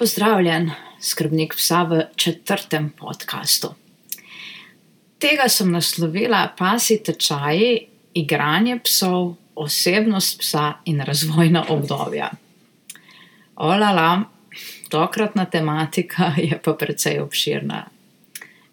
[0.00, 3.68] Pozdravljen, skrbnik psa v četrtem podkastu.
[5.20, 7.74] Tega sem naslovila pasi tečaji,
[8.14, 12.30] igranje psov, osebnost psa in razvojna obdobja.
[13.56, 14.24] Olala,
[14.88, 17.84] tokratna tematika je pa precej obširna.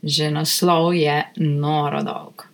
[0.03, 2.47] Že naslov je noro dolg.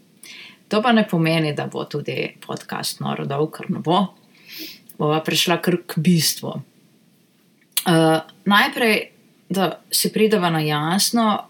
[0.74, 4.08] To pa ne pomeni, da bo tudi podcast noro dolg, ker ne bo.
[4.98, 6.73] Bova prišla kar k bistvu.
[7.86, 9.12] Uh, najprej,
[9.50, 11.48] da si prideva na jasno,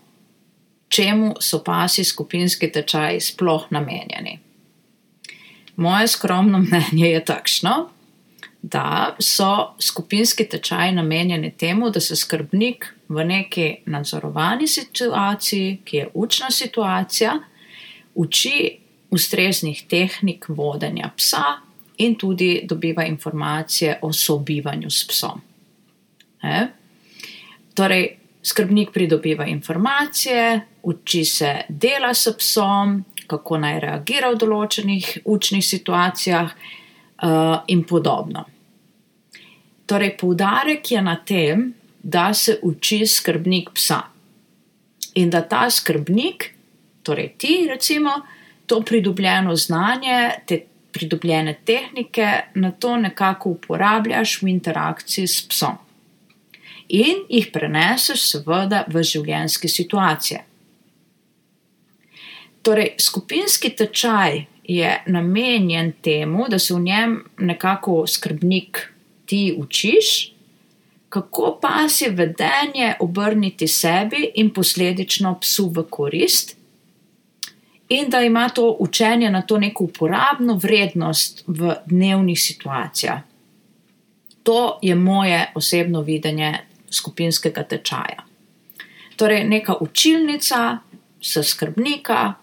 [0.90, 4.40] čemu so pasi skupinski tečaji sploh namenjeni.
[5.76, 7.90] Moje skromno mnenje je takšno,
[8.62, 16.10] da so skupinski tečaji namenjeni temu, da se skrbnik v neki nadzorovani situaciji, ki je
[16.14, 17.40] učna situacija,
[18.16, 18.78] uči
[19.10, 21.44] ustreznih tehnik vodenja psa
[21.98, 25.42] in tudi dobiva informacije o sobivanju s psom.
[26.44, 26.68] E?
[27.74, 35.64] Torej, skrbnik pridobiva informacije, uči se dela s psom, kako naj reagira v določenih učnih
[35.64, 38.44] situacijah uh, in podobno.
[39.88, 41.72] Torej, poudarek je na tem,
[42.04, 44.02] da se uči skrbnik psa
[45.16, 46.50] in da ta skrbnik,
[47.04, 48.18] torej ti, recimo,
[48.68, 50.60] to pridobljeno znanje, te
[50.92, 55.80] pridobljene tehnike, na to nekako uporabljaš v interakciji s psom
[56.94, 60.44] in jih preneseš, seveda, v življenjske situacije.
[62.64, 68.80] Torej, skupinski tečaj je namenjen temu, da se v njem nekako skrbnik
[69.26, 70.34] ti učiš,
[71.10, 76.56] kako pa si vedenje obrniti sebi in posledično psu v korist,
[77.90, 83.22] in da ima to učenje na to neko uporabno vrednost v dnevnih situacijah.
[84.44, 86.60] To je moje osebno videnje
[86.94, 88.24] skupinskega tečaja.
[89.16, 90.78] Torej, neka učilnica
[91.22, 92.34] za skrbnika,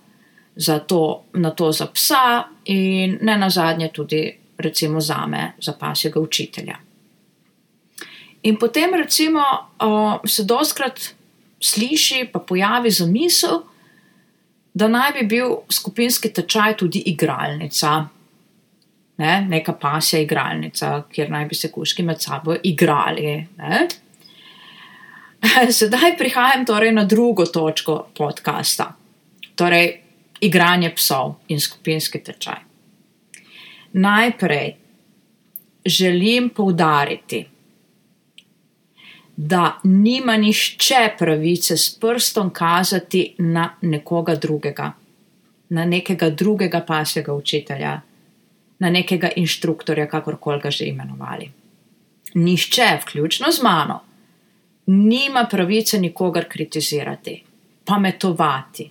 [0.57, 5.73] za to, na to za psa in ne na zadnje tudi, recimo, za me, za
[5.73, 6.77] pasjega učitelja.
[8.43, 9.43] In potem, recimo,
[10.25, 11.01] se doskrat
[11.61, 13.61] sliši, pa pojavi zamisel,
[14.75, 18.07] da naj bi bil skupinski tečaj tudi igralnica.
[19.21, 23.47] Ne, neka pasja igralnica, kjer naj bi se kuški med sabo igrali.
[23.59, 23.89] Ne.
[25.79, 28.93] Sedaj prihajam torej na drugo točko podcasta,
[29.57, 30.01] torej
[30.41, 32.61] igranje psov in skupinski tečaj.
[33.93, 34.75] Najprej
[35.85, 37.47] želim poudariti,
[39.37, 44.93] da nima nišče pravice s prstom kazati na nekoga drugega,
[45.69, 48.01] na nekega drugega pasjega učitelja,
[48.79, 51.51] na nekega inštruktorja, kakorkoli ga že imenovali.
[52.35, 54.10] Nišče, vključno z mano
[54.91, 57.45] nima pravice nikogar kritizirati,
[57.85, 58.91] pametovati.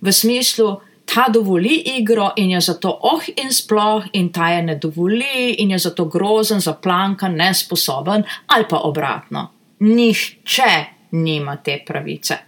[0.00, 0.80] V smislu,
[1.14, 5.70] ta dovoli igro in je zato oh in sploh, in ta je ne dovoli in
[5.70, 9.50] je zato grozen, zaplankan, nesposoben, ali pa obratno.
[9.78, 12.38] Nihče nima te pravice.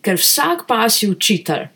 [0.00, 1.66] Ker vsak pasji učitelj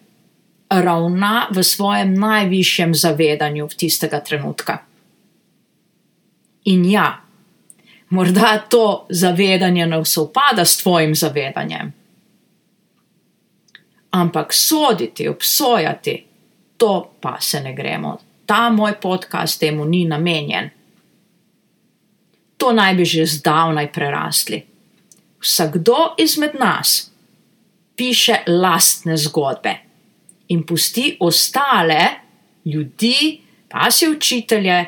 [0.69, 4.79] ravna v svojem najvišjem zavedanju v tistega trenutka.
[6.65, 7.22] In ja,
[8.13, 11.93] morda to zavedanje ne sovpada s tvojim zavedanjem.
[14.11, 16.27] Ampak soditi, obsojati,
[16.77, 18.19] to pa se ne gremo.
[18.47, 20.71] Ta moj podcast temu ni namenjen.
[22.57, 24.63] To naj bi že zdavnaj prerasli.
[25.41, 27.11] Vsakdo izmed nas
[27.97, 29.75] piše lastne zgodbe
[30.49, 32.07] in pusti ostale
[32.65, 34.87] ljudi, pa si učitelje,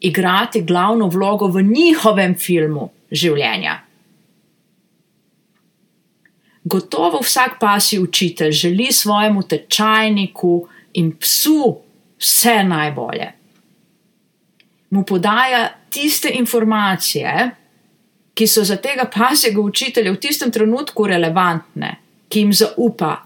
[0.00, 3.80] igrati glavno vlogo v njihovem filmu življenja.
[6.64, 11.78] Gotovo vsak pasji učitelj želi svojemu tečajniku in psu
[12.18, 13.32] vse najbolje.
[14.90, 17.50] Mu podaja tiste informacije,
[18.34, 21.96] ki so za tega pasjega učitelja v tistem trenutku relevantne,
[22.28, 23.16] ki jim zaupa.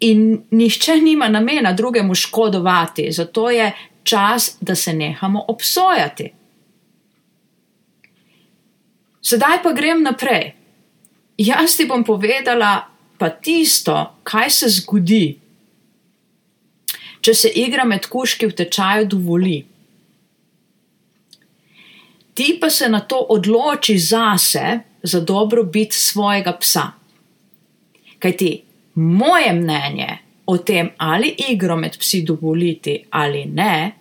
[0.00, 3.72] In nihče nima namena drugemu škodovati, zato je
[4.10, 6.32] čas, da se nehamo obsojati.
[9.22, 10.52] Sedaj pa grem naprej.
[11.38, 12.72] Jaz ti bom povedala
[13.18, 15.24] pa tisto, kaj se zgodi,
[17.20, 19.58] če se igra med kuški v tečaju dovoli.
[22.34, 26.90] Ti pa se na to odloči zase, za dobrobit svojega psa.
[28.18, 28.50] Kaj ti,
[28.94, 33.92] moje mnenje o tem, ali igro med psi dovoliti ali ne,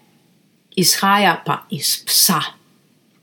[0.79, 2.41] izhaja pa iz psa.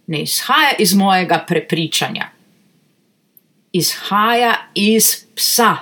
[0.06, 2.28] ne izhaja iz mojega prepričanja,
[3.72, 5.76] izhaja iz psa.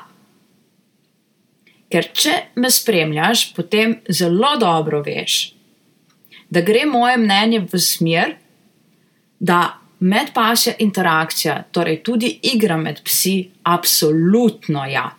[1.93, 5.55] Ker če me spremljaš, potem zelo dobro veš,
[6.51, 8.35] da gre moje mnenje v smer,
[9.39, 9.61] da
[10.01, 15.11] medpasja interakcija, torej tudi igra med psi, absolutno ja.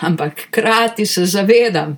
[0.00, 1.96] Ampak hkrati se zavedam,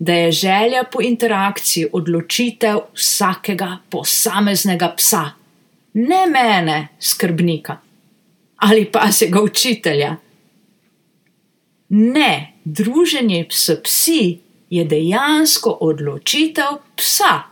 [0.00, 5.24] da je želja po interakciji odločitev vsakega posameznega psa,
[5.94, 7.76] ne mene, skrbnika
[8.60, 10.16] ali pa se ga učitelja.
[11.88, 14.38] Ne, druženje s psi
[14.70, 17.42] je dejansko odločitev psa.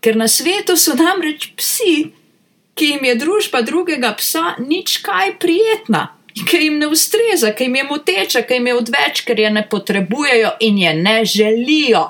[0.00, 2.12] Ker na svetu so namreč psi,
[2.74, 7.76] ki jim je družba drugega psa nič kaj prijetna ki jim ne ustreza, ki jim
[7.76, 12.04] je moteča, ki jim je odveč, ker je ne potrebujejo in je ne želijo.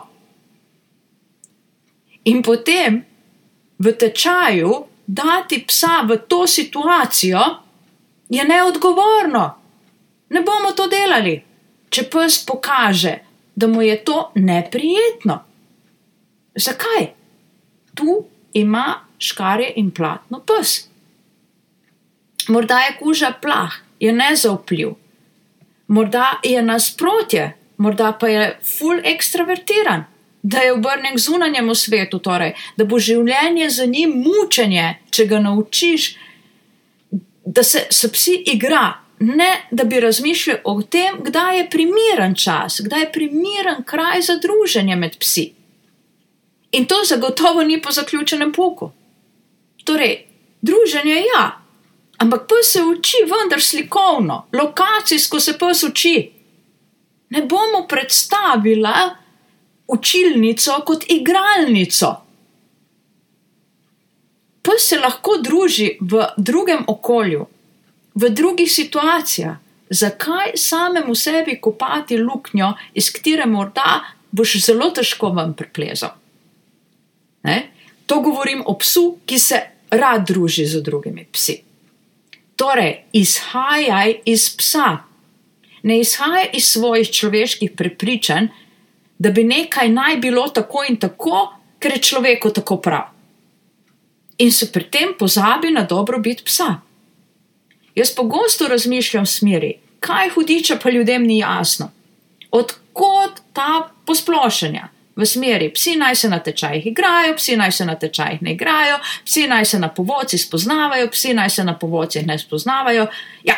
[2.25, 3.03] In potem
[3.79, 7.43] v tečaju dati psa v to situacijo
[8.29, 9.45] je neodgovorno.
[10.31, 11.35] Ne bomo to delali,
[11.91, 13.19] če pes pokaže,
[13.55, 15.43] da mu je to neprijetno.
[16.55, 17.11] Zakaj?
[17.95, 20.89] Tu ima škarje in platno pes.
[22.49, 24.95] Morda je kuža plah, je nezaupljiv,
[25.87, 30.05] morda je nasprotje, morda pa je full ekstravertiran,
[30.43, 35.39] da je obrnen k zunanjemu svetu, torej, da bo življenje za njim mučenje, če ga
[35.39, 36.09] naučiš,
[37.47, 38.89] da se s psi igra.
[39.23, 44.41] Ne, da bi razmišljal o tem, kdaj je primeren čas, kdaj je primeren kraj za
[44.43, 45.53] druženje med psi.
[46.75, 48.91] In to zagotovo ni po zaključenem poku.
[49.85, 50.25] Torej,
[50.61, 51.62] druženje je ja,
[52.23, 56.17] Ampak pes se uči vendar slikovno, lokacijsko se pes uči.
[57.31, 58.93] Ne bomo predstavili
[59.89, 62.11] učilnico kot igralnico.
[64.63, 67.47] Pes se lahko druži v drugem okolju,
[68.15, 69.57] v drugih situacijah.
[69.91, 76.15] Zakaj samemu sebi kopati luknjo, iz katere morda boš zelo težko vam priplezal?
[77.43, 77.59] Ne?
[78.07, 79.61] To govorim o psu, ki se
[79.91, 81.72] rad druži z drugimi psi.
[82.63, 84.99] Torej, izhajaj iz psa.
[85.83, 88.47] Ne izhajaj iz svojih človeških prepričanj,
[89.19, 91.49] da bi nekaj naj bilo tako in tako,
[91.79, 93.09] ker je človeku tako prav.
[94.39, 96.77] In se pri tem pozabi na dobrobit psa.
[97.95, 101.91] Jaz pogosto razmišljam v smeri, kaj hudiča pa ljudem ni jasno.
[102.51, 104.89] Odkot ta posplošenja?
[105.17, 108.99] V smeri, psi naj se na tečajih igrajo, psi naj se na tečajih ne igrajo,
[109.25, 113.07] psi naj se na povodci spoznavajo, psi naj se na povodcih ne spoznavajo.
[113.45, 113.57] Ja.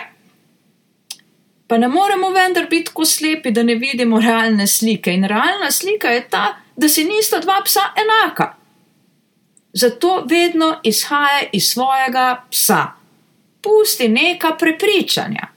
[1.66, 5.12] Pa ne moremo vendar biti tako slepi, da ne vidimo realne slike.
[5.12, 8.54] In realna slika je ta, da si nista dva psa enaka.
[9.72, 12.86] Zato vedno izhaja iz svojega psa.
[13.62, 15.48] Pusti neka prepričanja.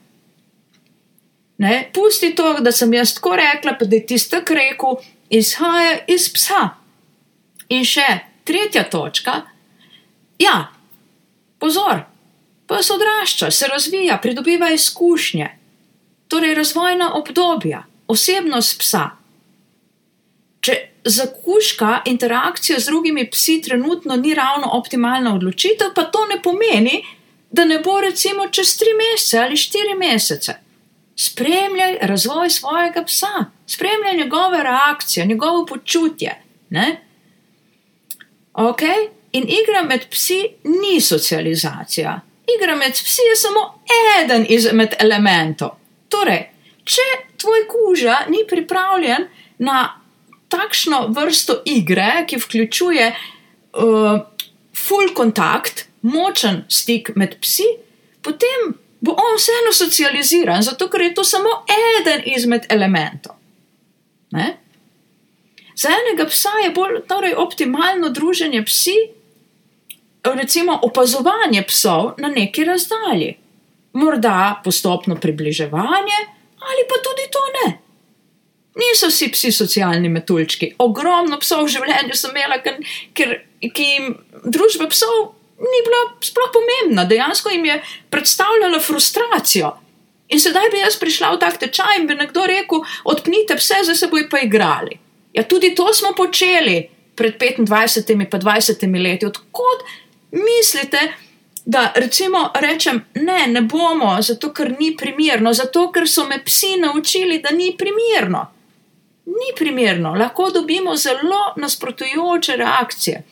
[1.58, 4.96] Ne, pusti to, da sem jaz tako rekla, pa da je tisti tak rekel,
[5.30, 6.68] izhaja iz psa.
[7.68, 8.06] In še
[8.48, 9.42] tretja točka.
[10.40, 10.70] Ja,
[11.58, 12.04] pozor,
[12.68, 15.48] pes odrašča, se razvija, pridobiva izkušnje,
[16.28, 19.04] torej razvojna obdobja, osebnost psa.
[20.60, 27.02] Če zakuška interakcija z drugimi psi trenutno ni ravno optimalna odločitev, pa to ne pomeni,
[27.50, 30.58] da ne bo recimo čez tri mesece ali štiri mesece
[31.20, 36.42] spremljaj razvoj svojega psa, spremljaj njegove reakcije, njegovo počutje.
[36.70, 37.00] Ne?
[38.52, 38.80] Ok,
[39.32, 42.20] in igra med psi ni socializacija.
[42.58, 43.82] Igra med psi je samo
[44.24, 45.70] eden izmed elementov.
[46.08, 46.50] Torej,
[46.84, 47.06] če
[47.36, 49.26] tvoj kuža ni pripravljen
[49.58, 50.00] na
[50.48, 54.20] takšno vrsto igre, ki vključuje uh,
[54.86, 57.66] full kontakt, močen stik med psi,
[58.22, 61.48] potem bo on vseeno socializiran, zato ker je to samo
[62.00, 63.36] eden izmed elementov.
[64.30, 64.56] Ne?
[65.78, 68.96] Za enega psa je bolj torej, optimalno druženje psi,
[70.24, 73.36] recimo opazovanje psov na neki razdalji.
[73.92, 76.18] Morda postopno približevanje,
[76.58, 77.78] ali pa tudi to ne.
[78.74, 80.74] Niso vsi psi socialni metuljčki.
[80.78, 82.76] Ogromno psov v življenju sem imela, ker,
[83.14, 84.12] ker jim
[84.44, 89.76] družba psov ni bila sploh pomembna, dejansko jim je predstavljala frustracijo.
[90.28, 93.96] In sedaj bi jaz prišla v tak tečaj in bi nekdo rekel: odpnite vse, zdaj
[93.96, 94.98] se bojo pa igrali.
[95.32, 99.26] Ja, tudi to smo počeli pred 25 in 20 leti.
[99.26, 99.84] Odkot
[100.30, 101.00] mislite,
[101.64, 106.76] da recimo rečem, ne, ne bomo, zato ker ni primerno, zato ker so me psi
[106.80, 108.46] naučili, da ni primerno.
[109.26, 113.22] Ni primerno, lahko dobimo zelo nasprotujoče reakcije.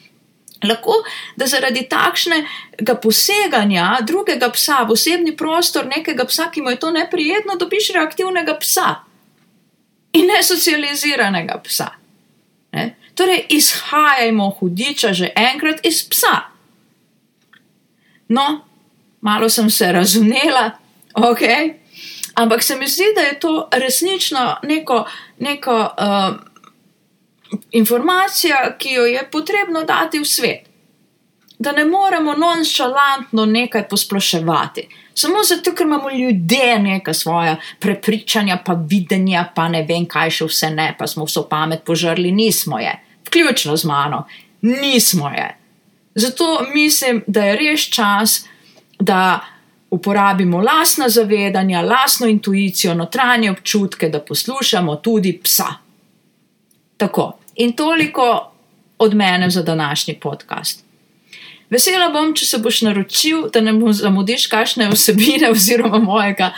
[0.64, 0.92] Lahko,
[1.36, 6.90] da zaradi takšnega poseganja drugega psa v osebni prostor nekega psa, ki mu je to
[6.90, 8.94] neprijetno, dobiš reaktivnega psa
[10.16, 11.90] in ne socializiranega psa.
[12.72, 12.96] Ne?
[13.14, 16.48] Torej, izhajajmo hudiča že enkrat iz psa.
[18.28, 18.64] No,
[19.20, 20.70] malo sem se razumela,
[21.14, 21.42] ok,
[22.34, 25.04] ampak se mi zdi, da je to resnično neko.
[25.38, 26.55] neko uh,
[27.70, 30.68] informacija, ki jo je potrebno dati v svet.
[31.58, 38.72] Da ne moremo nonšalantno nekaj posploševati, samo zato, ker imamo ljudje neka svoja prepričanja, pa
[38.72, 42.92] videnja, pa ne vem, kaj še vse ne, pa smo vso pamet požrli, nismo je,
[43.26, 44.26] vključno z mano,
[44.60, 45.48] nismo je.
[46.14, 48.44] Zato mislim, da je res čas,
[49.00, 49.40] da
[49.90, 55.85] uporabimo lastna zavedanja, lastno intuicijo, notranje občutke, da poslušamo tudi psa.
[56.96, 57.38] Tako.
[57.56, 58.52] In toliko
[58.98, 60.84] od mene za današnji podcast.
[61.70, 66.52] Vesela bom, če se boš naročil, da ne bom zamudiš kakšne vsebine oziroma mojega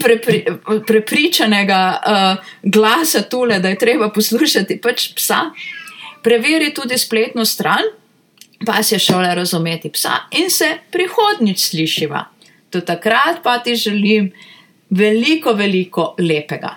[0.00, 0.44] prepri,
[0.86, 5.50] prepričanega uh, glasa tule, da je treba poslušati pač psa.
[6.24, 7.92] Preveri tudi spletno stran,
[8.66, 12.24] pa si je šole razumeti psa in se prihodnjič slišiva.
[12.72, 14.32] Do takrat pa ti želim
[14.90, 16.74] veliko, veliko lepega.